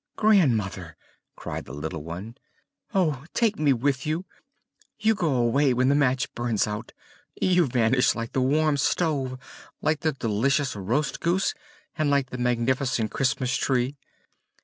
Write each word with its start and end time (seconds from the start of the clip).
"Grandmother!" 0.15 0.97
cried 1.35 1.65
the 1.65 1.75
little 1.75 2.03
one. 2.03 2.33
"Oh, 2.91 3.23
take 3.35 3.59
me 3.59 3.71
with 3.71 4.03
you! 4.03 4.25
You 4.97 5.13
go 5.13 5.35
away 5.35 5.75
when 5.75 5.89
the 5.89 5.93
match 5.93 6.33
burns 6.33 6.65
out; 6.65 6.91
you 7.39 7.67
vanish 7.67 8.15
like 8.15 8.31
the 8.31 8.41
warm 8.41 8.77
stove, 8.77 9.37
like 9.79 9.99
the 9.99 10.13
delicious 10.13 10.75
roast 10.75 11.19
goose, 11.19 11.53
and 11.99 12.09
like 12.09 12.31
the 12.31 12.39
magnificent 12.39 13.11
Christmas 13.11 13.55
tree!" 13.55 13.95